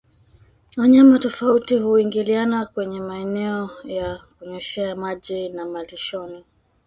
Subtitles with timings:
[0.77, 6.43] Wanyama tofauti huingiliana kwenye maeneo ya kunyweshea maji na malishoni